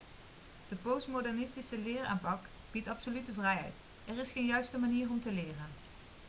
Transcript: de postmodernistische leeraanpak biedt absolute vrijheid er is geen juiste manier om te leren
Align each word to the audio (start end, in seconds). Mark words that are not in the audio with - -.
de 0.67 0.75
postmodernistische 0.75 1.77
leeraanpak 1.77 2.39
biedt 2.71 2.87
absolute 2.87 3.33
vrijheid 3.33 3.73
er 4.05 4.17
is 4.17 4.31
geen 4.31 4.45
juiste 4.45 4.77
manier 4.79 5.09
om 5.09 5.21
te 5.21 5.31
leren 5.31 5.69